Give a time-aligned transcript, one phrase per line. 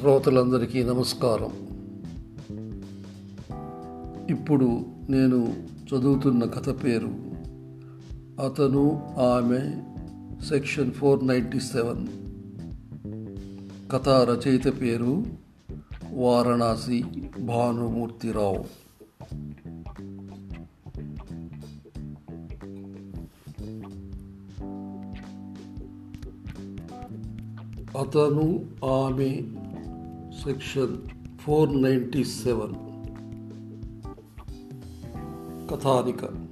[0.00, 1.50] శ్రోతలందరికీ నమస్కారం.
[4.30, 5.54] ఇప్పుడు నేను
[5.88, 7.08] చదువుతున్న కథ పేరు
[8.46, 9.82] అతను ఆమె
[10.44, 12.06] సెక్షన్ ఫోర్ నైంటీ సెవెన్.
[13.90, 15.24] కథా రచయిత పేరు
[16.12, 17.04] వారణాసి
[17.40, 18.64] భానుమూర్తిరావు.
[27.98, 29.42] అతను ఆమె
[30.44, 30.96] సెక్షన్
[31.40, 32.74] ఫోర్ నైంటీ సెవెన్.
[35.70, 36.50] కథానిక.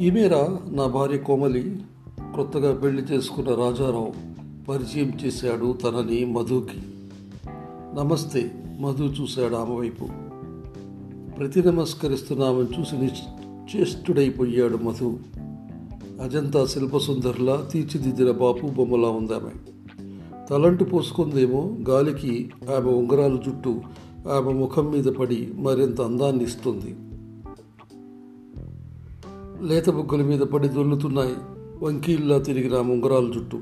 [0.00, 1.80] ఈమెరా నా భార్య కోమలి
[2.34, 4.12] కొత్తగా పెళ్ళి చేసుకున్న రాజారావు
[4.68, 6.82] పరిచయం చేశాడు తనని మధుకి.
[7.94, 10.04] నమస్తే మధు చూశాడు ఆమె వైపు.
[11.38, 15.18] ప్రతి నమస్కరిస్తున్నామని చూసి నిశ్చేష్టుడైపోయాడు మధు.
[16.22, 19.75] అజంతా శిల్పసుందర్లా తీర్చిదిద్దిన బాపు బొమ్మలా ఉందామె.
[20.50, 23.80] తలంటు పోసుకుందేమో గాలికి ఆమె ఉంగరాల జుట్టు
[24.32, 26.96] ఆమె ముఖం మీద పడి మరింత అందాన్ని ఇస్తుంది.
[29.60, 31.34] లేత బుగ్గల మీద పడి దొల్లుతున్నాయి
[31.82, 33.60] వంకీల్లా తిరిగిన ఆమె ఉంగరాల జుట్టు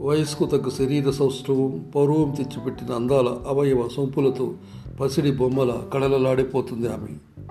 [0.00, 4.54] వయస్కు తగ్గ శరీర సౌష్ఠవం పౌరవం తెచ్చిపెట్టిన అందాల అవయవ సొంపులతో
[5.00, 7.42] పసిడి బొమ్మల కళలలాడిపోతుంది ఆమె.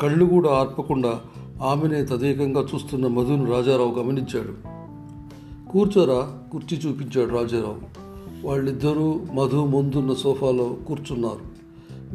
[0.00, 1.20] కళ్ళు కూడా ఆర్పకుండా
[1.62, 4.78] ఆమెనే తదేకంగా చూస్తున్న మధును రాజారావు గమనించాడు.
[5.70, 7.97] కూర్చోరా కుర్చీ చూపించాడు రాజారావు.
[8.44, 11.58] వాళ్ళిద్దరూ మధు ముందున్న సోఫాలో కూర్చున్నారు.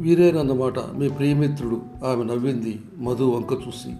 [0.02, 3.94] వీరేనన్నమాట మీ ప్రియమిత్రుడు ఆమె నవ్వింది మధు వంక చూసి.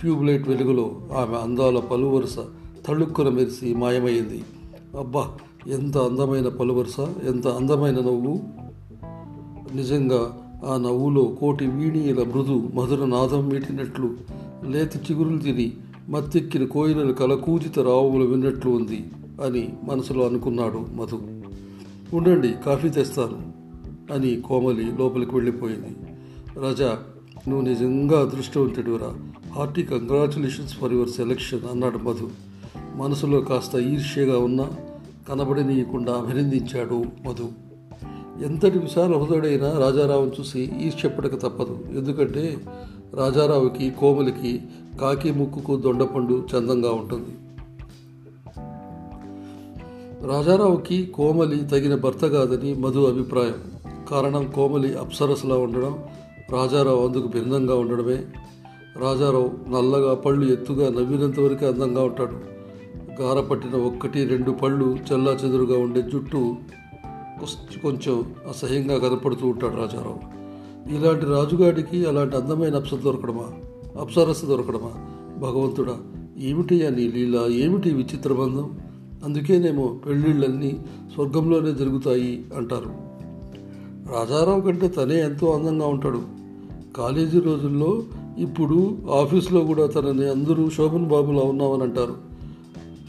[0.00, 2.36] ట్యూబ్లైట్ వెలుగులో ఆమె అందాల పలువరుస
[2.86, 4.44] తళుక్కున మెరిసి మాయమైంది
[4.98, 5.30] అబ్బా
[5.66, 8.40] ఎంత అందమైన పలువరుస ఎంత అందమైన నవ్వు.
[9.74, 14.14] నిజంగా ఆ నవ్వులో కోటి వీణీల మృదు మధుర నాదం మీటినట్లు
[14.68, 15.72] లేతి చిగురులు తిని
[16.08, 19.04] మత్తెక్కిన కోయిలలు కలకూజిత రావులు విన్నట్లు ఉంది
[19.44, 21.35] అని మనసులో అనుకున్నాడు మధు.
[22.14, 23.52] ఉండండి కాఫీ తెస్తాను
[24.12, 25.96] అని కోమలి లోపలికి వెళ్ళిపోయింది.
[26.60, 26.98] రాజా
[27.48, 29.16] నువ్వు నిజంగా అదృష్టవంతుడివరా
[29.52, 32.30] hearty congratulations for your selection అన్నాడు మధు.
[32.94, 34.70] మనసులో కాస్త ఈర్ష్యగా ఉన్నా
[35.28, 37.48] కనబడనీయకుండా అభినందించాడు మధు.
[38.44, 41.78] ఎంతటి విశాల హృదయుడైనా రాజారావును చూసి ఈర్ష్యపడక తప్పదు.
[41.94, 42.56] ఎందుకంటే
[43.14, 44.62] రాజారావుకి కోమలికి
[45.00, 47.45] కాకి ముక్కుకు దొండపండు చందంగా ఉంటుంది.
[50.24, 53.54] రాజారావుకి కోమలి తగిన భర్త కాదని మధు అభిప్రాయం.
[54.10, 55.98] కారణం కోమలి అప్సరసలా ఉండడం
[56.52, 58.24] రాజారావు అందుకు భిన్నంగా ఉండడమే.
[58.96, 62.56] రాజారావు నల్లగా పళ్ళు ఎత్తుగా నవ్వినంత వరకు అందంగా ఉంటాడు.
[63.22, 66.56] గారపట్టిన ఒక్కటి రెండు పళ్ళు చల్లా చెదురుగా ఉండే జుట్టు
[67.82, 70.36] కొంచెం అసహ్యంగా కనపడుతూ ఉంటాడు రాజారావు.
[70.94, 73.52] ఇలాంటి రాజుగాడికి అలాంటి అందమైన అప్సర దొరకడమా?
[74.00, 74.92] అప్సరస దొరకడమా?
[75.38, 75.98] భగవంతుడా
[76.38, 77.46] ఏమిటి అని లీల?
[77.48, 78.78] ఏమిటి విచిత్ర బంధం?
[79.26, 80.76] అందుకేనేమో పెళ్ళిళ్ళన్నీ
[81.14, 82.90] స్వర్గంలోనే జరుగుతాయి అంటారు.
[84.12, 86.22] రాజారావు కంటే తనే ఎంతో అందంగా ఉంటాడు.
[86.96, 88.02] కాలేజీ రోజుల్లో
[88.38, 92.14] ఇప్పుడు ఆఫీస్లో కూడా తనని అందరూ శోభన్ బాబులా ఉన్నామని అంటారు.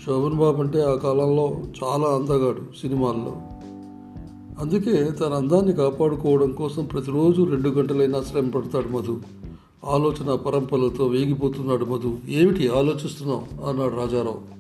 [0.06, 3.36] శోభన్ బాబు అంటే ఆ కాలంలో చాలా అందగాడు సినిమాల్లో.
[4.60, 9.20] అందుకే తన అందాన్ని కాపాడుకోవడం కోసం ప్రతిరోజు రెండు గంటలైనా శ్రమ పడతాడు మధు.
[9.86, 12.18] ఆలోచన పరంపరలతో వేగిపోతున్నాడు మధు.
[12.30, 13.70] ఏమిటి ఆలోచిస్తున్నావు?
[13.70, 14.58] అన్నాడు రాజారావు.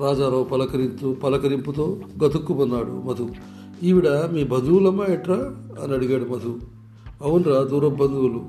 [0.00, 3.28] రాజారావు పలకరింపు పలకరింపుతో గతుక్కుమన్నాడు మధు.
[3.82, 5.54] ఈవిడ మీ బంధువులమ్మా ఎట్రా?
[5.82, 6.58] అని అడిగాడు మధు.
[7.22, 8.44] అవునరా దూరం బంధువులు.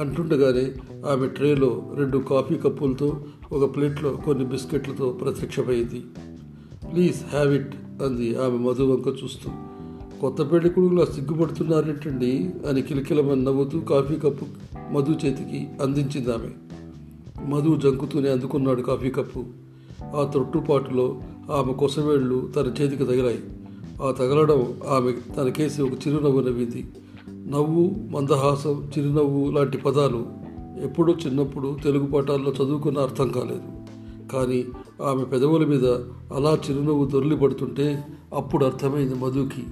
[0.00, 0.72] అంటుండగానే
[1.10, 6.04] ఆమె ట్రేలో రెండు కాఫీ కప్పులతో ఒక ప్లేట్లో కొన్ని బిస్కెట్లతో ప్రత్యక్షమైంది.
[6.92, 9.50] ప్లీజ్ హ్యావ్ ఇట్ అంది ఆమె మధు వంక చూస్తూ.
[10.20, 12.50] కొత్త పెళ్ళి కొడుకులా సిగ్గుపడుతున్నారేంటండి?
[12.68, 14.46] అని కిలకిలమని నవ్వుతూ కాఫీ కప్పు
[14.92, 16.48] మధు చేతికి అందించింది ఆమె.
[17.46, 19.61] మధు జంకుతూనే అందుకున్నాడు కాఫీ కప్పు.
[20.14, 21.20] ఆ తొట్టుపాటులో
[21.52, 23.40] ఆమె కొసవేళ్ళు తన చేతికి తగిలాయి.
[24.02, 26.86] ఆ తగలడం ఆమె తనకేసి ఒక చిరునవ్వు నవ్వింది.
[27.28, 30.26] నవ్వు మందహాసం చిరునవ్వు లాంటి పదాలు
[30.82, 33.62] ఎప్పుడూ చిన్నప్పుడు తెలుగు పాఠాల్లో చదువుకున్న అర్థం కాలేదు.
[34.32, 34.64] కానీ
[35.04, 35.86] ఆమె పెదవుల మీద
[36.34, 38.04] అలా చిరునవ్వు దొరిలి పడుతుంటే
[38.34, 39.64] అప్పుడు అర్థమైంది మధుకి.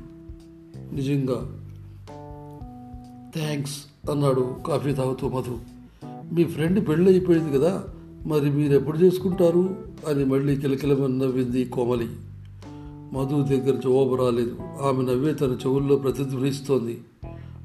[0.92, 1.56] నిజంగా
[3.36, 5.58] థ్యాంక్స్ అన్నాడు కాఫీ తాగుతూ మధు.
[6.34, 7.84] మీ ఫ్రెండ్ పెళ్ళి అయిపోయింది కదా
[8.26, 9.76] మరి మీరు ఎప్పుడు చేసుకుంటారు?
[10.08, 12.06] అని మళ్ళీ కిలకిలమని నవ్వింది కోమలి.
[13.12, 14.56] మధు దగ్గర జవాబు రాలేదు.
[14.82, 17.00] ఆమె నవ్వే తన చెవుల్లో ప్రతిధ్వనిస్తోంది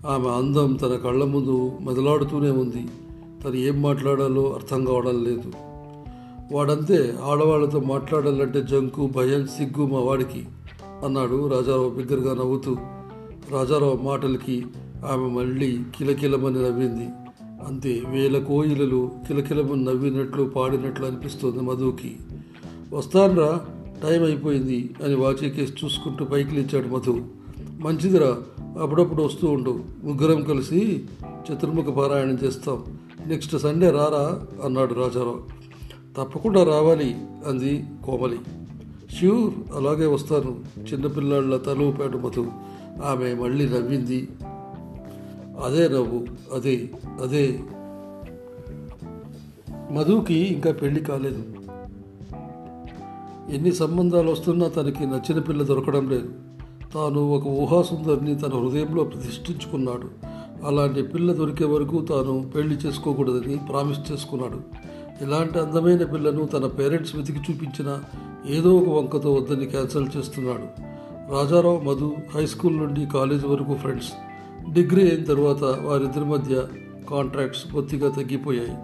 [0.07, 2.85] ఆమె అందం తన కళ్ళ ముందు మెదలాడుతూనే ఉంది.
[3.43, 5.51] తను ఏం మాట్లాడాలో అర్థం కావడం లేదు.
[6.51, 10.45] వాడంతే ఆడవాళ్ళతో మాట్లాడాలంటే జంకు భయం సిగ్గు మా వాడికి
[11.05, 12.75] అన్నాడు రాజారావు బిగ్గరగా నవ్వుతూ.
[13.51, 14.65] రాజారావు మాటలకి
[15.11, 17.09] ఆమె మళ్ళీ కిలకిలమని నవ్వింది.
[17.67, 22.15] అంతే వేల కోయిలలు కిలకిలము నవ్వినట్లు పాడినట్లు అనిపిస్తోంది మధుకి.
[22.93, 23.61] వస్తాన్రా
[24.03, 27.21] టైం అయిపోయింది అని వాచీ కేసు చూసుకుంటూ పైకి లేచాడు మధు.
[27.79, 28.37] మంచిదిరా
[28.81, 29.83] అప్పుడప్పుడు వస్తూ ఉండు.
[30.03, 32.83] ముగ్గురం కలిసి చతుర్ముఖ పారాయణం చేస్తాం.
[33.27, 35.41] నెక్స్ట్ సండే రారా అన్నాడు రాజారావు.
[36.17, 37.15] తప్పకుండా రావాలి
[37.47, 38.37] అంది కోమలి.
[39.19, 40.59] ష్యూర్ అలాగే వస్తాను
[40.93, 41.73] చిన్నపిల్లాళ్ళ తల
[42.23, 42.47] మధు.
[43.05, 44.27] ఆమె మళ్ళీ నవ్వింది.
[45.63, 46.89] అదే నవ్వు అదే
[47.23, 47.59] అదే.
[49.91, 51.43] మధుకి ఇంకా పెళ్ళి కాలేదు.
[53.51, 56.29] ఎన్ని సంబంధాలు వస్తున్నా తనకి నచ్చిన పిల్ల దొరకడం లేదు.
[56.93, 60.09] తాను ఒక ఊహాసుందరిని తన హృదయంలో ప్రతిష్ఠించుకున్నాడు.
[60.65, 64.61] అలాంటి పిల్ల దొరికే వరకు తాను పెళ్ళి చేసుకోకూడదని ప్రామిస్ చేసుకున్నాడు.
[65.23, 67.99] ఇలాంటి అందమైన పిల్లను తన పేరెంట్స్ వెతికి చూపించిన
[68.47, 70.95] ఏదో ఒక వంకతో వద్దని క్యాన్సిల్ చేస్తున్నాడు.
[71.31, 74.13] రాజారావు మధు హై స్కూల్ నుండి కాలేజ్ వరకు ఫ్రెండ్స్.
[74.73, 76.63] డిగ్రీ అయిన తర్వాత వారిద్దరి మధ్య
[77.09, 78.77] కాంట్రాక్ట్స్ కొద్దిగా తగ్గిపోయాయి.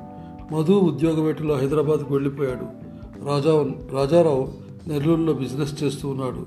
[0.53, 2.91] మధు ఉద్యోగవేటలో హైదరాబాద్కు వెళ్ళిపోయాడు.
[3.25, 4.51] రాజా రాజారావు
[4.87, 6.45] నెల్లూరులో బిజినెస్ చేస్తూ ఉన్నాడు.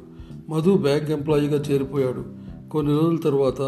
[0.50, 2.24] మధు బ్యాంక్ ఎంప్లాయీగా చేరిపోయాడు.
[2.68, 3.62] కొన్ని రోజుల తర్వాత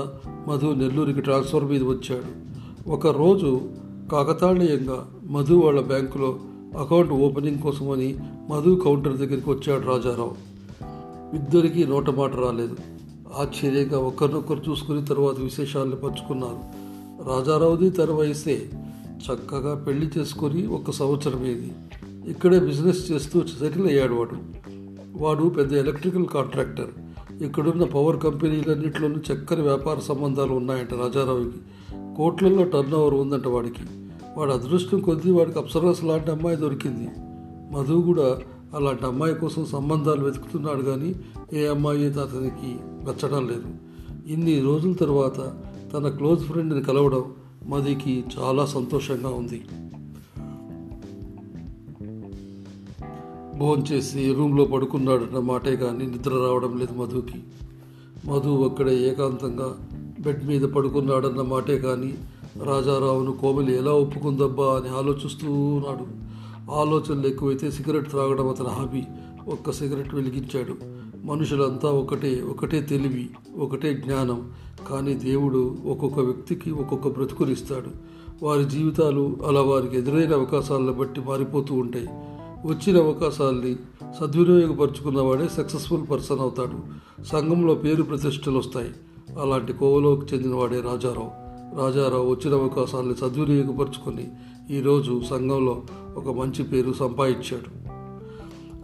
[0.49, 2.47] మధు నెల్లూరుకి ట్రాన్స్ఫర్ మీద వచ్చాడు.
[2.91, 3.61] ఒక రోజు
[4.13, 6.37] కాకతాళీయంగా మధు వాళ్ళ బ్యాంకులో
[6.79, 8.17] అకౌంట్ ఓపెనింగ్ కోసమని
[8.51, 10.35] మధు కౌంటర్ దగ్గరికి వచ్చాడు రాజారావు.
[11.37, 12.77] ఇద్దరికీ నోట మాట రాలేదు.
[13.35, 16.87] ఆశ్చర్యంగా ఒకరినొకరు చూసుకుని తర్వాత విశేషాలను పంచుకున్నారు.
[17.29, 18.71] రాజారావుది తన వయసే.
[19.17, 21.71] చక్కగా పెళ్ళి చేసుకొని ఒక సంవత్సరం
[22.27, 24.37] ఇక్కడే బిజినెస్ చేస్తూ సెటిల్ అయ్యాడు వాడు.
[25.23, 26.91] వాడు పెద్ద ఎలక్ట్రికల్ కాంట్రాక్టర్.
[27.43, 31.59] ఇక్కడున్న పవర్ కంపెనీలన్నింటిలోనూ చక్కని వ్యాపార సంబంధాలు ఉన్నాయంట రాజారావుకి.
[32.17, 33.83] కోట్లలో టర్న్ ఓవర్ ఉందంట వాడికి.
[34.37, 37.09] వాడు అదృష్టం కొద్దీ వాడికి అప్సరస్ లాంటి అమ్మాయి దొరికింది.
[37.73, 38.39] మధు కూడా
[38.75, 41.15] అలాంటి అమ్మాయి కోసం సంబంధాలు వెతుకుతున్నాడు కానీ
[41.53, 43.65] ఏ అమ్మాయి అతనికి నచ్చడం లేదు.
[44.27, 45.55] ఇన్ని రోజుల తర్వాత
[45.93, 47.25] తన క్లోజ్ ఫ్రెండ్ని కలవడం
[47.69, 49.65] మదికి చాలా సంతోషంగా ఉంది.
[53.59, 57.43] భోంచేసి రూమ్లో పడుకున్నాడన్న మాటే కానీ నిద్ర రావడం లేదు మధుకి.
[58.29, 59.77] మధు అక్కడే ఏకాంతంగా
[60.21, 62.15] బెడ్ మీద పడుకున్నాడన్న మాటే కానీ
[62.63, 66.27] రాజారావును కోమలి ఎలా ఒప్పుకుందబ్బా అని ఆలోచిస్తూ ఉన్నాడు.
[66.71, 69.03] ఆలోచనలు ఎక్కువైతే సిగరెట్ త్రాగడం అతని హాబీ.
[69.49, 70.75] ఒక్క సిగరెట్ వెలిగించాడు.
[71.27, 74.53] మనుషులంతా ఒకటే ఒకటే తెలివి ఒకటే జ్ఞానం.
[74.91, 77.91] కానీ దేవుడు ఒక్కొక్క వ్యక్తికి ఒక్కొక్క బ్రతుకునిస్తాడు
[78.43, 82.09] వారి జీవితాలు అలా వారికి ఎదురైన అవకాశాలను బట్టి మారిపోతూ ఉంటాయి.
[82.67, 83.77] వచ్చిన అవకాశాల్ని
[84.21, 87.07] సద్వినియోగపరుచుకున్నవాడే సక్సెస్ఫుల్ పర్సన్ అవుతాడు.
[87.25, 88.91] సంఘంలో పేరు ప్రతిష్టలు వస్తాయి.
[89.41, 91.46] అలాంటి కోవలోకి చెందినవాడే రాజారావు.
[91.75, 94.29] రాజారావు వచ్చిన అవకాశాన్ని సద్వినియోగపరుచుకొని
[94.71, 95.83] ఈరోజు సంఘంలో
[96.17, 97.89] ఒక మంచి పేరు సంపాదించాడు.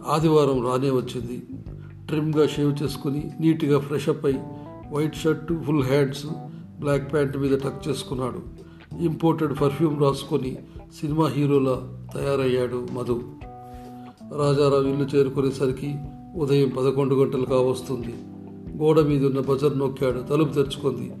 [0.07, 1.41] ఆదివారం రానే వచ్చింది.
[2.07, 4.39] ట్రిమ్గా షేవ్ చేసుకుని నీట్గా ఫ్రెష్ అప్ అయి
[4.91, 6.25] white shirt full hands
[6.79, 8.63] black pant మీద టక్ చేసుకున్నాడు.
[9.03, 10.57] ఇంపోర్టెడ్ పర్ఫ్యూమ్ రాసుకొని
[11.01, 13.21] సినిమా హీరోలా తయారయ్యాడు మధు.
[14.37, 15.95] రాజారావు ఇల్లు చేరుకునేసరికి
[16.35, 18.13] ఉదయం పదకొండు గంటలు కావస్తుంది
[18.77, 20.19] గోడ మీద ఉన్న బజర్ నొక్కాడు.
[20.21, 21.11] తలుపు తెరుచుకుంది.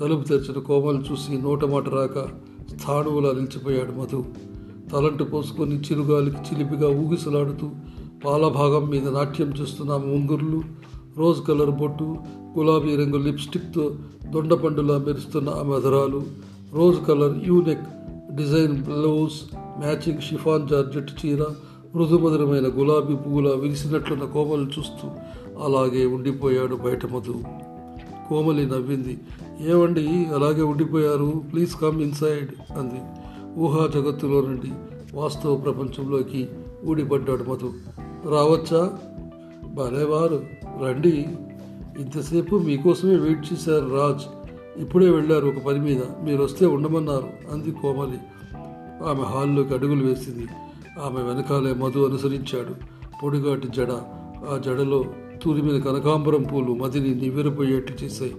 [0.00, 2.18] తలుపు తెరిచిన కోమలు చూసి నోట మాట రాక
[2.70, 4.24] స్థాణువులా నిలిచిపోయాడు మధు.
[4.92, 7.70] తలంటు పోసుకొని చిరుగాలికి చిలిపిగా ఊగిసలాడుతూ
[8.24, 10.62] పాలభాగం మీద నాట్యం చేస్తున్న ముంగుర్లు
[11.16, 12.16] రోజ్ కలర్ బొట్టు
[12.58, 13.94] గులాబీ రంగు లిప్స్టిక్తో
[14.30, 16.22] దొండపండులా మెరుస్తున్న ఆ మధురాలు
[16.72, 17.86] rose colour unique
[18.34, 19.36] design blouse
[19.78, 21.42] matching chiffon georgette చీర
[21.94, 25.08] మృదుమధురమైన గులాబీ పువ్వులా విరిసినట్లున్న కోమలు చూస్తూ
[25.64, 27.63] అలాగే ఉండిపోయాడు బయట మధు.
[28.28, 29.20] కోమలి నవ్వింది.
[29.60, 31.42] ఏమండి అలాగే ఉండిపోయారు.
[31.52, 33.00] ప్లీజ్ కమ్ ఇన్సైడ్ అంది.
[33.60, 34.72] ఊహా జగత్తులో నుండి
[35.14, 36.48] వాస్తవ ప్రపంచంలోకి
[36.84, 37.72] ఊడిపడ్డాడు మధు.
[38.28, 38.92] రావచ్చా?
[39.74, 40.44] భలేవారు
[40.82, 41.26] రండి.
[41.98, 44.22] ఇంతసేపు మీకోసమే వెయిట్ చేశారు రాజ్.
[44.80, 46.02] ఇప్పుడే వెళ్ళారు ఒక పని మీద.
[46.22, 48.18] మీరు వస్తే ఉండమన్నారు అంది కోమలి.
[49.08, 50.48] ఆమె హాల్లోకి అడుగులు వేసింది.
[51.02, 52.74] ఆమె వెనకాలే మధు అనుసరించాడు.
[53.22, 53.92] పొడిగాటి జడ.
[54.50, 55.04] ఆ జడలో
[55.44, 58.36] తూరిమిన కనకాంబరం పూలు మదిని నివ్వెరపోయేట్టు చేశాయి.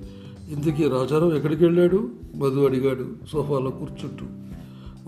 [0.51, 2.09] ఇంతకీ రాజారావు ఎక్కడికి వెళ్ళాడు?
[2.35, 4.25] మధు అడిగాడు సోఫాలో కూర్చుంటూ.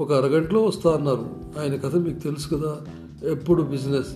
[0.04, 1.30] ఒక అరగంటలో వస్తా అన్నారు.
[1.60, 2.78] ఆయన కథ మీకు తెలుసు కదా?
[3.32, 4.08] ఎప్పుడు బిజినెస్?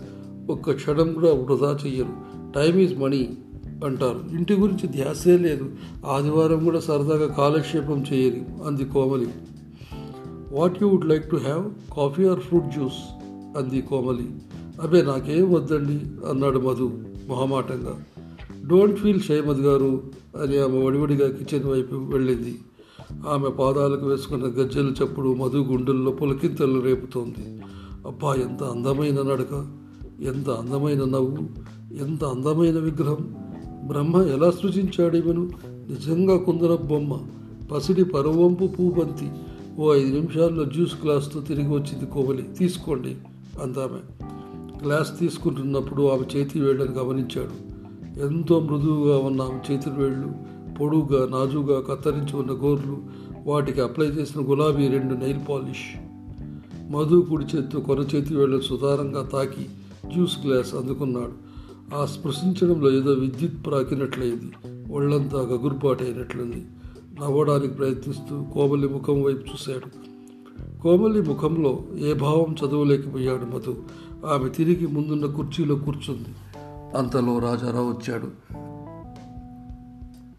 [0.50, 2.10] ఒక్క క్షణం కూడా వృధా చెయ్యరు.
[2.56, 3.38] టైం ఈజ్ మనీ
[3.86, 4.22] అంటారు.
[4.32, 5.70] ఇంటి గురించి ధ్యాసే లేదు.
[6.06, 8.68] ఆదివారం కూడా సరదాగా కాలక్షేపం చేయరు.
[8.68, 9.28] అంది Komali.
[10.52, 11.96] What you would like to have?
[11.98, 13.24] Coffee or fruit juice?
[13.58, 14.30] అంది కోమలి.
[14.82, 16.28] అబ్బే నాకేం వద్దండి?
[16.30, 17.11] అన్నాడు మధు.
[17.28, 18.04] మొహమాటంగా.
[18.68, 20.04] డోంట్ ఫీల్ షైమద్ గారు
[20.42, 22.60] అని ఆమె వడివడిగా కిచెన్ వైపు వెళ్ళింది.
[23.30, 27.62] ఆమె పాదాలకు వేసుకున్న గజ్జెలు చప్పుడు మధు గుండెల్లో పులకింతలు రేపుతోంది.
[28.08, 29.68] అబ్బా ఎంత అందమైన నడక
[30.22, 31.38] ఎంత అందమైన నవ్వు
[31.94, 33.36] ఎంత అందమైన విగ్రహం.
[33.88, 37.20] బ్రహ్మ ఎలా సృజించాడేమను నిజంగా కుందర బొమ్మ
[37.72, 39.32] పసిడి పరవంపు పూబంతి
[39.80, 43.16] ఓ ఐదు నిమిషాల్లో జ్యూస్ గ్లాస్తో తిరిగి వచ్చింది కోవలి తీసుకోండి
[43.62, 44.26] అందామె.
[44.84, 47.72] గ్లాస్ తీసుకుంటున్నప్పుడు ఆమె చేతి వేళ్ళని గమనించాడు.
[48.20, 50.32] ఎంతో మృదువుగా ఉన్న ఆమె చేతి వేళ్ళు
[50.80, 52.98] పొడువుగా నాజుగా కత్తిరించి ఉన్న గోర్లు
[53.46, 55.98] వాటికి అప్లై చేసిన గులాబీ రెండు నెయిల్ పాలిష్.
[56.92, 59.64] మధు కుడి చేత్తో కొన చేతి వేళ్ళను సుధారంగా తాకి
[60.14, 61.52] జ్యూస్ గ్లాస్ అందుకున్నాడు.
[61.96, 64.74] ఆ స్పృశించడంలో ఏదో విద్యుత్ ప్రాకినట్లయింది.
[64.94, 66.66] ఒళ్ళంతా గగురుపాటైనట్లుంది.
[67.22, 70.12] నవ్వడానికి ప్రయత్నిస్తూ కోమలి ముఖం వైపు చూశాడు.
[70.82, 73.76] కోమలి ముఖంలో ఏ భావం చదవలేకపోయాడు మధు.
[74.26, 76.30] ఆమె తిరిగి ముందున్న కుర్చీలో కూర్చుంది.
[76.98, 78.28] అంతలో రాజారావు వచ్చాడు.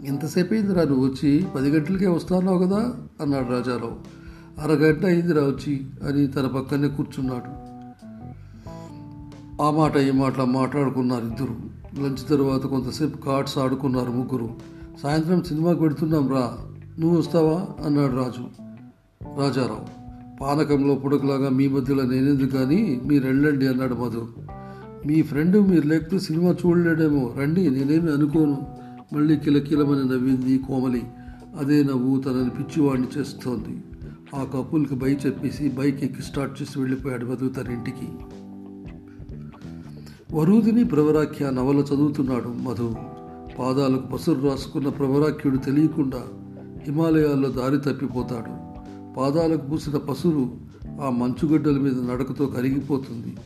[0.05, 1.47] ఎంతసేపు అయిందిరా నువ్వు వచ్చి?
[1.55, 2.95] పది గంటలకే వస్తున్నావు కదా?
[3.21, 4.23] అన్నాడు రాజారావు.
[4.61, 7.73] అరగంట అయిందిరా వచ్చి అని తన పక్కనే కూర్చున్నాడు.
[9.63, 11.57] ఆ మాట ఈ మాట మాట్లాడుకున్నారు ఇద్దరు.
[12.01, 14.51] లంచ్ తర్వాత కొంతసేపు కార్డ్స్ ఆడుకున్నారు ముగ్గురు.
[15.03, 16.59] సాయంత్రం సినిమాకి పెడుతున్నాం రా
[16.99, 17.67] నువ్వు వస్తావా?
[17.87, 18.49] అన్నాడు రాజు.
[19.39, 20.02] రాజారావు.
[20.43, 24.27] పానకంలో పుడకలాగా మీ మధ్యలో నేనెందుకు కానీ మీరు వెళ్ళండి అన్నాడు మధు.
[25.07, 28.67] మీ ఫ్రెండ్ మీరు లేకపోతే సినిమా చూడలేడేమో రండి నేనేమి అనుకోను.
[29.13, 31.03] మళ్ళీ కిలకిలమని నవ్వింది కోమలి.
[31.59, 33.85] అదే నవ్వు తనని పిచ్చివాడిని చేస్తోంది.
[34.35, 38.09] ఆ కపుల్కి బై చెప్పేసి బైక్ ఎక్కి స్టార్ట్ చేసి వెళ్ళిపోయాడు మధు తన ఇంటికి.
[40.37, 42.95] వరూదిని ప్రవరాఖ్య నవల చదువుతున్నాడు మధు.
[43.59, 46.23] పాదాలకు పసురు రాసుకున్న ప్రవరాఖ్యుడు తెలియకుండా
[46.83, 48.72] హిమాలయాల్లో దారి తప్పిపోతాడు.
[49.17, 50.51] పాదాలకు పూసిన పసురు
[51.03, 53.37] ఆ మంచుగడ్డల మీద నడకతో కరిగిపోతుంది.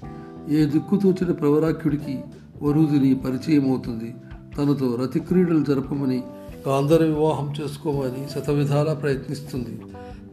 [0.57, 2.21] ఏ దిక్కు తోచిన ప్రవరాఖ్యుడికి
[2.63, 4.15] వరూదిని పరిచయం అవుతుంది
[4.59, 6.23] తనతో రతిక్రీడలు జరపమని
[6.69, 9.81] గాంధర వివాహం చేసుకోమని శతవిధాలా ప్రయత్నిస్తుంది.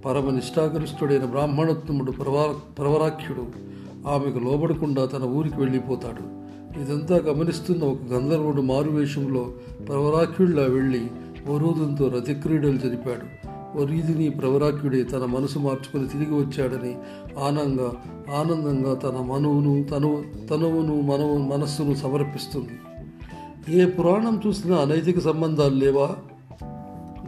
[0.06, 3.46] పరమ నిష్ఠాగరిష్ఠుడైన బ్రాహ్మణోత్తముడు ప్రవా ప్రవరాఖ్యుడు
[4.08, 6.44] ఆమెకు లోబడకుండా తన ఊరికి వెళ్ళిపోతాడు.
[6.80, 9.52] ఇదంతా గమనిస్తున్న ఒక గంధర్వుడు మారువేషంలో
[9.88, 11.08] ప్రవరాఖ్యుడిలా వెళ్ళి
[11.48, 13.53] వరూదంతో రతిక్రీడలు జరిపాడు.
[13.76, 16.98] వరీధిని ప్రవరాక్యుడే తన మనసు మార్చుకుని తిరిగి వచ్చాడని
[17.40, 17.92] ఆనందంగా
[18.40, 22.70] ఆనందంగా తన మనువును తను తనువును మనవు మనస్సును సమర్పిస్తుంది.
[23.82, 26.16] ఏ పురాణం చూసినా అనైతిక సంబంధాలు లేవా?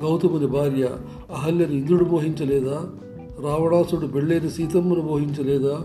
[0.03, 0.89] గౌతముని భార్య
[1.33, 2.85] అహల్యని ఇంద్రుడు మోహించలేదా?
[3.39, 5.81] రావణాసుడు పెళ్ళైన సీతమ్మను మోహించలేదా?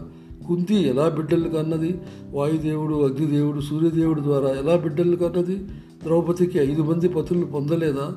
[0.48, 2.00] కుంతి ఎలా బిడ్డలు కన్నది?
[2.30, 5.56] వాయుదేవుడు అగ్నిదేవుడు సూర్యదేవుడు ద్వారా ఎలా బిడ్డలు కన్నది?
[6.04, 8.14] ద్రౌపదికి ఐదు మంది పతులను పొందలేదా?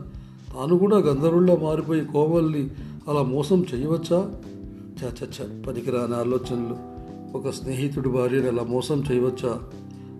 [0.53, 2.69] తాను కూడా గంధర్వుల్లా మారిపోయి కోమల్ని
[3.07, 4.35] అలా మోసం చేయవచ్చా?
[5.03, 6.93] చచ్చ పనికిరాని ఆలోచనలు.
[7.37, 9.59] ఒక స్నేహితుడి భార్యను అలా మోసం చేయవచ్చా?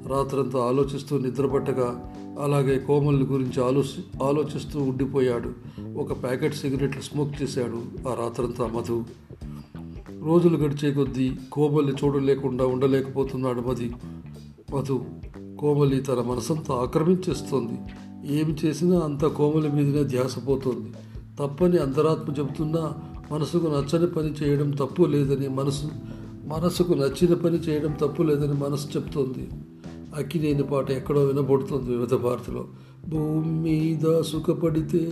[0.08, 5.52] రాత్రంతా ఆలోచిస్తూ నిద్రపట్టగా అలాగే కోమల్ని గురించి ఆలోచి ఆలోచిస్తూ ఉండిపోయాడు.
[5.98, 9.04] ఒక ప్యాకెట్ సిగరెట్లు స్మోక్ చేశాడు ఆ రాత్రంతా మధు.
[10.24, 13.92] రోజులు గడిచే కొద్దీ కోమల్ని చూడలేకుండా ఉండలేకపోతున్నాడు మది
[14.75, 15.04] మధు
[15.60, 17.80] కోమలి తన మనసంతా ఆక్రమించేస్తోంది.
[18.25, 20.94] ఏమి చేసినా అంత కోమలి మీదనే ధ్యాసపోతుంది
[21.39, 22.94] తప్పని అంతరాత్మ చెబుతున్నా
[23.32, 25.88] మనసుకు నచ్చని పని చేయడం తప్పు లేదని మనసు
[26.46, 29.48] మనసుకు నచ్చిన పని చేయడం తప్పు లేదని మనసు చెప్తోంది.
[30.15, 32.68] అక్కినేని పాట ఎక్కడో వినబడుతుంది వివిధ భారతిలో.
[33.10, 35.12] భూమి మీద సుఖపడితే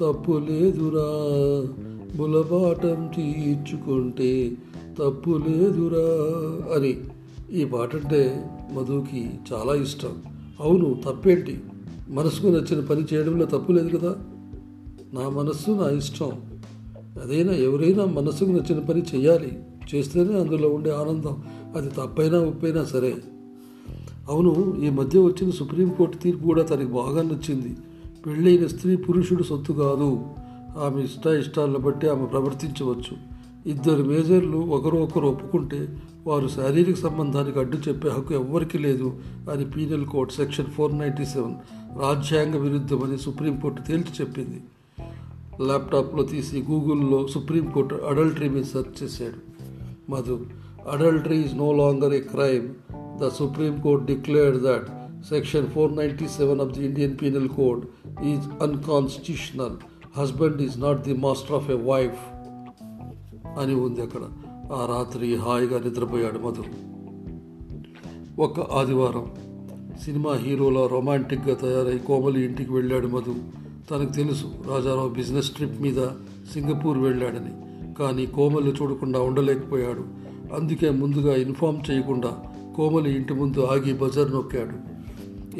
[0.00, 1.08] తప్పు లేదురా
[2.16, 4.56] బులబాటం తీర్చుకుంటే
[4.98, 6.06] తప్పు లేదురా
[6.76, 7.00] అని.
[7.52, 10.22] ఈ పాట అంటే మధుకి చాలా ఇష్టం.
[10.60, 11.60] అవును తప్పేంటి?
[12.08, 14.16] మనసుకు నచ్చిన పని చేయడంలో తప్పు లేదు కదా?
[15.12, 16.32] నా మనస్సు నా ఇష్టం.
[17.22, 19.58] అదైనా ఎవరైనా మనసుకు నచ్చిన పని చేయాలి.
[19.94, 21.42] చేస్తేనే అందులో ఉండే ఆనందం.
[21.76, 23.14] అది తప్పైనా ఉప్పైనా సరే.
[24.30, 27.76] అవును ఈ మధ్య వచ్చిన సుప్రీంకోర్టు తీర్పు కూడా తనకి బాగా నచ్చింది.
[28.26, 30.20] పెళ్ళైన స్త్రీ పురుషుడు సొత్తు కాదు.
[30.78, 33.37] ఆమె ఇష్ట ఇష్టాలను బట్టి ఆమె ప్రవర్తించవచ్చు.
[33.66, 35.88] ఇద్దరు మేజర్లు ఒకరు ఒకరు ఒప్పుకుంటే
[36.26, 39.18] వారు శారీరక సంబంధానికి అడ్డు చెప్పే హక్కు ఎవ్వరికీ లేదు
[39.50, 41.54] అని penal code section four ninety seven
[42.00, 44.62] రాజ్యాంగ విరుద్ధమని సుప్రీంకోర్టు తేల్చి చెప్పింది.
[45.62, 49.58] ల్యాప్టాప్లో తీసి గూగుల్లో సుప్రీంకోర్టు అడల్టరీ మీద సెర్చ్ చేశాడు.
[50.10, 50.46] Madhu
[50.90, 52.68] adultery is no longer a crime.
[53.20, 54.86] The supreme court declared that
[55.28, 57.86] section four ninety seven of the Indian penal code
[58.24, 59.76] is unconstitutional.
[60.16, 62.37] Husband is not the master of a wife.
[63.58, 64.20] అని ఉంది అక్కడ.
[64.72, 66.62] ఆ రాత్రి హాయిగా నిద్రపోయాడు మధు.
[68.40, 69.26] ఒక ఆదివారం
[70.04, 73.34] cinema హీరోలా రొమాంటిక్గా తయారై కోమలి ఇంటికి వెళ్ళాడు మధు.
[73.90, 76.06] తనకు తెలుసు రాజారావు బిజినెస్ ట్రిప్ మీద
[76.52, 77.50] సింగపూర్ వెళ్ళాడని
[77.94, 80.04] కానీ కోమలి చూడకుండా ఉండలేకపోయాడు.
[80.54, 82.36] అందుకే ముందుగా ఇన్ఫామ్ చేయకుండా
[82.76, 84.98] కోమలి ఇంటి ముందు ఆగి బజార్ నొక్కాడు.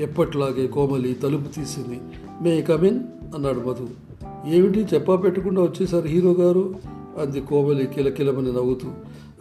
[0.00, 2.00] ఎప్పట్లాగే కోమలి తలుపు తీసింది.
[2.42, 3.00] మే కమిన్
[3.34, 3.88] అన్నాడు మధు.
[4.46, 6.74] ఏమిటి చెప్పా పెట్టకుండా వచ్చేసారు హీరో గారు?
[7.20, 8.88] అంది కోమలి కిలకిలమని నవ్వుతూ.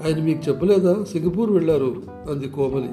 [0.06, 1.04] ఆయన మీకు చెప్పలేదా?
[1.04, 1.96] సింగపూర్ వెళ్ళారు
[2.32, 2.90] అంది కోమలి.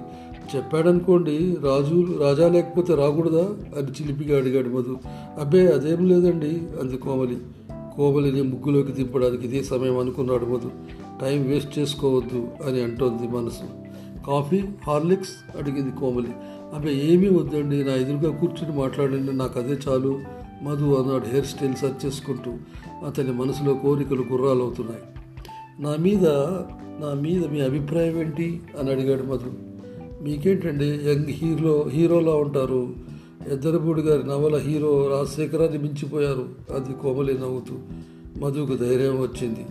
[0.56, 3.42] చెప్పాడనుకోండి రాజు రాజా లేకపోతే రాకూడదా?
[3.78, 4.96] అని చిలిపిగా అడిగాడు మధు.
[5.40, 7.36] అబ్బే అదేం లేదండి అంది కోమలి.
[7.96, 10.70] కోమలిని ముగ్గులోకి దింపడానికి ఇదే సమయం అనుకున్నాడు మధు.
[11.20, 13.62] టైం వేస్ట్ చేసుకోవద్దు అని అంటోంది మనసు.
[14.26, 15.58] Coffee Horlicks?
[15.58, 16.28] అడిగింది కోమలి.
[16.74, 20.33] అబ్బే ఏమీ వద్దండి నా ఎదురుగా కూర్చుని మాట్లాడండి నాకు అదే చాలు.
[20.62, 22.52] మధు అన్నాడు హెయిర్ స్టైల్ సర్చ్ చేసుకుంటూ.
[23.06, 25.02] అతని మనసులో కోరికలు గుర్రాలు అవుతున్నాయి
[25.82, 26.28] నా మీద
[27.00, 28.60] నా మీద మీ అభిప్రాయం ఏంటి?
[28.80, 29.52] అని అడిగాడు మధు.
[30.22, 32.94] మీకేంటండి యంగ్ హీరో హీరోలా ఉంటారు?
[33.50, 37.74] ఎద్దరపూడి గారి నవల హీరో రాజశేఖరాన్ని మించిపోయారు అది కోమలి నవ్వుతూ.
[38.44, 39.66] మధుకు ధైర్యం వచ్చింది.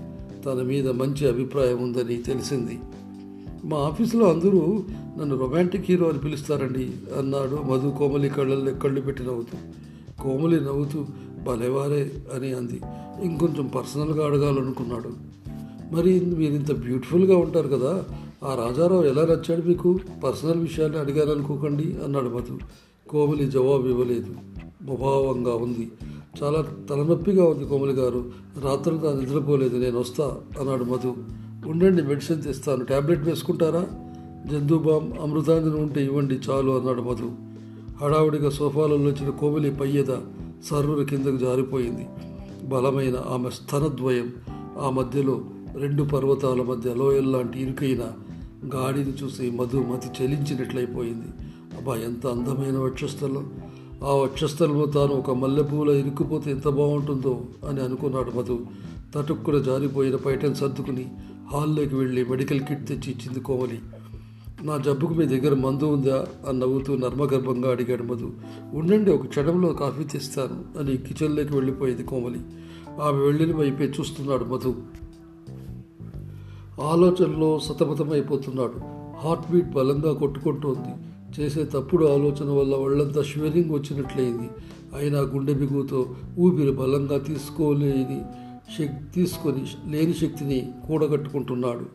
[0.46, 2.80] తన మీద మంచి అభిప్రాయం ఉందని తెలిసింది.
[3.66, 4.84] మా ఆఫీసులో అందరూ
[5.20, 9.58] నన్ను రొమాంటిక్ హీరో అని పిలుస్తారండి అన్నాడు మధు కోమలి కళ్ళల్లో కళ్ళు పెట్టి నవ్వుతూ.
[10.24, 11.06] కోమలి నవ్వుతూ
[11.48, 12.82] భలేవారే అని అంది.
[13.24, 15.10] ఇంకొంచెం పర్సనల్గా అడగాలనుకున్నాడు.
[15.92, 18.04] మరి మీరు ఇంత బ్యూటిఫుల్గా ఉంటారు కదా
[18.44, 20.00] ఆ రాజారావు ఎలా నచ్చాడు మీకు?
[20.24, 22.60] పర్సనల్ విషయాన్ని అడిగారనుకోకండి అన్నాడు మధు.
[23.10, 24.36] కోమలి జవాబు ఇవ్వలేదు.
[24.82, 25.92] ముభావంగా ఉంది.
[26.44, 28.26] చాలా తలనొప్పిగా ఉంది కోమలి గారు.
[28.64, 31.16] రాత్రులు నిద్రపోలేదు నేను వస్తా అన్నాడు మధు.
[31.70, 32.86] ఉండండి మెడిసిన్ తెస్తాను.
[32.86, 33.88] ట్యాబ్లెట్ వేసుకుంటారా?
[34.52, 37.53] జంతుబామ్ అమృతాంజనం ఉంటే ఇవ్వండి చాలు అన్నాడు మధు.
[38.04, 40.18] హడావుడిగా సోఫాలో వచ్చిన కోమలి పయ్యద
[40.66, 42.06] సర్రుల కిందకు జారిపోయింది.
[42.64, 44.34] బలమైన ఆమె స్తనద్వయం
[44.82, 45.42] ఆ మధ్యలో
[45.76, 48.12] రెండు పర్వతాల మధ్య లోయల్లాంటి ఇరుకైన
[48.76, 51.28] గాడిని చూసి మధు మతి చెలించినట్లయిపోయింది.
[51.78, 53.54] అబ్బా ఎంత అందమైన వక్షస్థలం.
[54.04, 58.60] ఆ వక్షస్థలంలో తాను ఒక మల్లెపూల ఇరుక్కుపోతే ఎంత బాగుంటుందో అని అనుకున్నాడు మధు.
[59.16, 61.12] తటుక్కున జారిపోయిన పైటను సర్దుకుని
[61.54, 63.80] హాల్లోకి వెళ్ళి మెడికల్ కిట్ తెచ్చి ఇచ్చింది కోమలి.
[64.64, 68.32] నా జబ్బుకు మీ దగ్గర మందు ఉందా అని నవ్వుతూ నర్మగర్భంగా అడిగాడు మధు.
[68.74, 72.40] ఉండండి ఒక క్షణంలో కాఫీ తెస్తాను అని కిచెన్లోకి వెళ్ళిపోయింది కోమలి.
[73.02, 74.76] ఆమె వెళ్ళిన వైపే చూస్తున్నాడు మధు.
[76.82, 78.74] ఆలోచనలో సతమతమైపోతున్నాడు.
[79.24, 80.94] హార్ట్ బీట్ బలంగా కొట్టుకుంటోంది.
[81.42, 84.50] చేసే తప్పుడు ఆలోచన వల్ల వాళ్ళంతా షివరింగ్ వచ్చినట్లయింది.
[84.96, 88.22] అయినా గుండె బిగుతో ఊపిరి బలంగా తీసుకోలేని
[88.80, 91.86] శక్తి తీసుకొని లేని శక్తిని కూడగట్టుకుంటున్నాడు.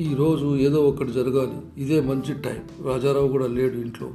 [0.00, 1.82] ఈరోజు ఏదో ఒకటి జరగాలి.
[1.82, 2.92] ఇదే మంచి టైం.
[2.92, 4.10] రాజారావు కూడా లేడు ఇంట్లో.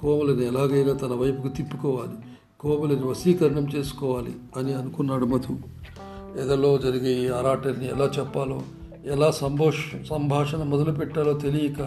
[0.00, 2.12] కోమలిని ఎలాగైనా తన వైపుకు తిప్పుకోవాలి.
[2.60, 5.56] కోమలిని వశీకరణం చేసుకోవాలి అని అనుకున్నాడు మధు.
[6.40, 8.62] ఎదలో జరిగే ఈ ఆరాటని ఎలా చెప్పాలో
[9.04, 9.74] ఎలా సంభోష
[10.10, 11.86] సంభాషణ మొదలుపెట్టాలో తెలియక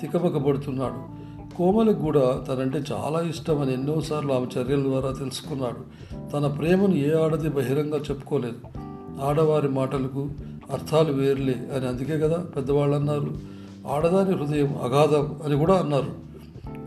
[0.00, 6.06] తికమకబడుతున్నాడు కోమలికి కూడా తనంటే చాలా ఇష్టం అని ఎన్నోసార్లు ఆమె చర్యల ద్వారా తెలుసుకున్నాడు.
[6.30, 8.78] తన ప్రేమను ఏ ఆడది బహిరంగ చెప్పుకోలేదు.
[9.22, 10.30] ఆడవారి మాటలకు
[10.70, 13.56] అర్థాలు వేరులే అని అందుకే కదా పెద్దవాళ్ళు అన్నారు.
[13.86, 16.26] ఆడదాని హృదయం అగాధం అని కూడా అన్నారు.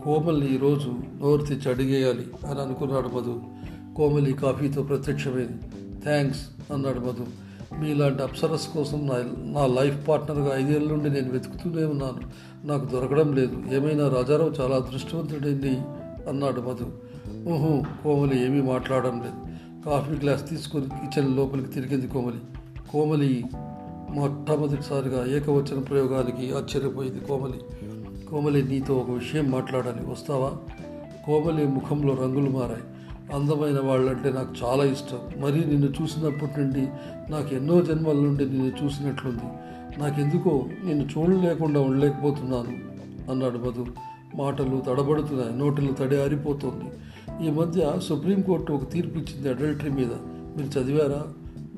[0.04, 3.40] కోమల్ని ఈరోజు నోరు తెచ్చి అడిగేయాలి అని అనుకున్నాడు మధు.
[3.96, 5.58] కోమలి కాఫీతో ప్రత్యక్షమైంది
[6.02, 7.26] థ్యాంక్స్ అన్నాడు మధు.
[7.80, 9.14] మీలాంటి అప్సరస్ కోసం నా
[9.60, 12.20] నా లైఫ్ పార్ట్నర్గా ఐదేళ్ళ నుండి నేను వెతుకుతూనే ఉన్నాను.
[12.66, 13.62] నాకు దొరకడం లేదు.
[13.72, 15.78] ఏమైనా రాజారావు చాలా అదృష్టవంతుడండి
[16.28, 16.86] అన్నాడు మధు.
[17.48, 19.50] ఊహు కోమలి ఏమీ మాట్లాడడం లేదు.
[19.84, 22.38] కాఫీ గ్లాస్ తీసుకొని కిచెన్ లోపలికి తిరిగింది కోమలి.
[22.92, 23.44] కోమలి
[24.10, 27.60] మొట్టమొదటిసారిగా ఏకవచన ప్రయోగానికి ఆశ్చర్యపోయింది కోమలి.
[28.26, 30.10] కోమలి నీతో ఒక విషయం మాట్లాడాలి.
[30.10, 30.52] వస్తావా?
[31.26, 32.82] కోమలి ముఖంలో రంగులు మారాయి.
[33.34, 35.42] అందమైన వాళ్ళంటే నాకు చాలా ఇష్టం.
[35.42, 36.88] మరీ నిన్ను చూసినప్పటి నుండి
[37.32, 39.42] నాకు ఎన్నో జన్మల నుండి నిన్ను చూసినట్లుంది.
[40.00, 42.78] నాకెందుకో నిన్ను చూడలేకుండా ఉండలేకపోతున్నాను
[43.30, 43.86] అన్నాడు మధు.
[44.34, 46.84] మాటలు తడబడుతున్నాయి నోటిలో తడి ఆరిపోతుంది.
[47.46, 50.10] ఈ మధ్య సుప్రీంకోర్టు ఒక తీర్పు ఇచ్చింది అడల్టరీ మీద.
[50.56, 51.24] మీరు చదివారా?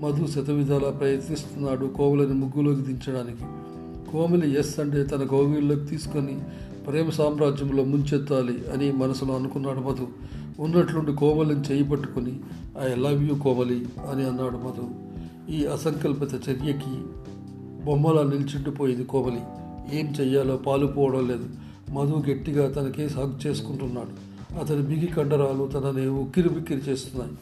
[0.03, 3.45] మధు శతవిధాలా ప్రయత్నిస్తున్నాడు కోమలని ముగ్గులోకి దించడానికి.
[4.13, 6.41] కోమలి ఎస్ అంటే తన గౌగిల్లోకి తీసుకొని
[6.87, 10.07] ప్రేమ సామ్రాజ్యంలో ముంచెత్తాలి అని మనసులో అనుకున్నాడు మధు.
[10.61, 12.41] ఉన్నట్లుండి కోమలిని చేయి పట్టుకుని
[12.81, 14.89] ఐ లవ్ యూ కోమలి అని అన్నాడు మధు.
[15.53, 16.99] ఈ అసంకల్పిత చర్యకి
[17.85, 19.41] బొమ్మలా నిల్చుండిపోయింది కోమలి.
[19.99, 21.45] ఏం చెయ్యాలో పాలుపోవడం లేదు.
[21.93, 24.33] మధు గట్టిగా తనకే సాగు చేసుకుంటున్నాడు.
[24.59, 27.33] అతని బిగి కండరాలు తనని ఉక్కిరి బిక్కిరి చేస్తున్నాయి.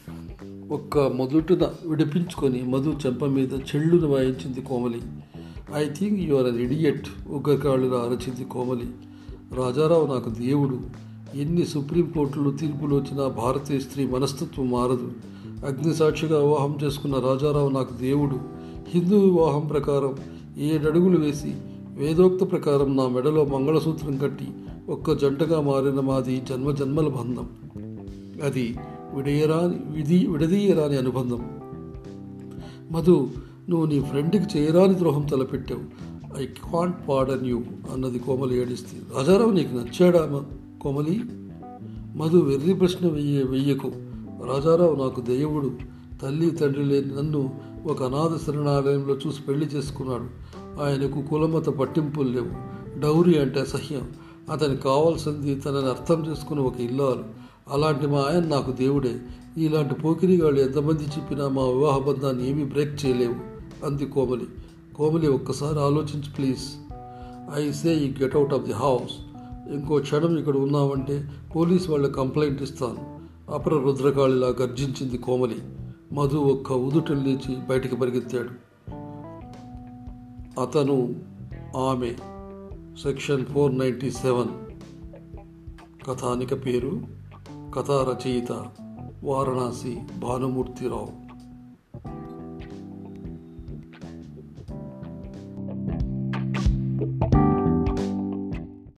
[0.71, 5.01] ఒక్క మొదటిన విడిపించుకొని మధు చెంప మీద చెళ్ళును వాయించింది Komali.
[5.75, 8.85] I think you are an idiot ఉగ్రకాళ్ళుగా అరచింది కోమలి.
[9.55, 10.79] రాజారావు నాకు దేవుడు.
[11.35, 15.11] ఎన్ని సుప్రీంకోర్టులు తీర్పులు వచ్చినా భారతీయ స్త్రీ మనస్తత్వం మారదు.
[15.67, 18.39] అగ్నిసాక్షిగా వివాహం చేసుకున్న రాజారావు నాకు దేవుడు.
[18.87, 20.15] హిందూ వివాహం ప్రకారం
[20.57, 21.55] ఏడడుగులు వేసి
[21.97, 24.47] వేదోక్త ప్రకారం నా మెడలో మంగళసూత్రం కట్టి
[24.89, 27.49] ఒక్క జంటగా మారిన మాది జన్మ జన్మల బంధం.
[28.43, 28.75] అది
[29.15, 31.49] విడయరాని విధి విడదీయరాని అనుబంధం.
[32.91, 33.29] మధు
[33.69, 36.11] నువ్వు నీ ఫ్రెండ్కి చేయరాని ద్రోహం తలపెట్టావు.
[36.41, 37.61] ఐ కాంట్ పాడన్ యూ
[37.93, 40.45] అన్నది కోమలి ఏడిస్తే రాజారావు నీకు నచ్చాడా
[40.81, 41.21] కోమలి?
[42.15, 43.91] మధు వెర్రి ప్రశ్న వెయ్య వెయ్యకు.
[44.45, 45.71] రాజారావు నాకు దేవుడు
[46.21, 50.25] తల్లి తండ్రి లేని నన్ను ఒక అనాథ శరణాలయంలో చూసి పెళ్ళి చేసుకున్నాడు.
[50.83, 52.81] ఆయనకు కులమత పట్టింపులు లేవు.
[52.99, 54.09] డౌరీ అంటే అసహ్యం.
[54.51, 57.40] అతనికి కావాల్సింది తనని అర్థం చేసుకుని ఒక ఇల్లాలు.
[57.69, 59.19] అలాంటి మా ఆయన నాకు దేవుడే.
[59.57, 63.35] ఇలాంటి పోకిరిగాళ్ళు ఎంతమంది చెప్పినా మా వివాహ బంధాన్ని ఏమీ బ్రేక్ చేయలేవు.
[63.85, 64.45] అంది కోమలి.
[64.95, 66.91] కోమలి ఒక్కసారి ఆలోచించు ప్లీజ్.
[67.55, 69.11] ఐ సే ఈ get out of the house.
[69.73, 73.19] ఇంకో క్షణం ఇక్కడ ఉన్నామంటే పోలీస్ వాళ్ళ కంప్లైంట్ ఇస్తాను.
[73.51, 75.55] అపర రుద్రకాళిలా గర్జించింది కోమలి.
[76.13, 78.49] మధు ఒక్క ఉదుటం లేచి బయటికి పరిగెత్తాడు.
[80.61, 81.15] అతను
[81.77, 82.13] ఆమె.
[83.03, 84.49] Section four ninety seven.
[86.07, 87.20] కథానిక పేరు
[87.75, 88.65] కథా రచయిత
[89.23, 91.20] వారణాసి భానుమూర్తిరావు.